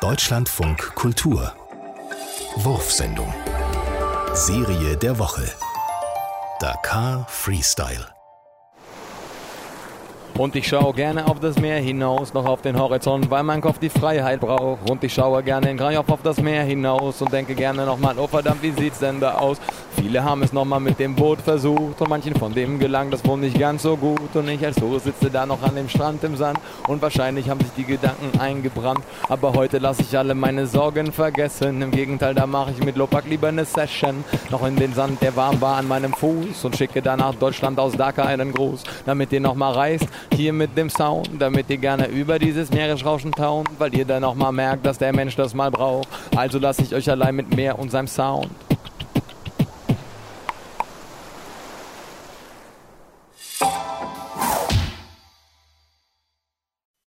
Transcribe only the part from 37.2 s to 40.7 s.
Deutschland aus Dakar einen Gruß, damit ihr nochmal reist hier